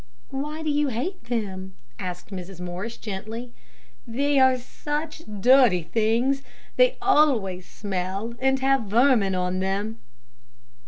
[0.31, 2.59] "Why do you hate them?" asked Mrs.
[2.59, 3.53] Morris, gently.
[4.07, 6.41] "They are such dirty things;
[6.75, 9.99] they always smell and have vermin on them."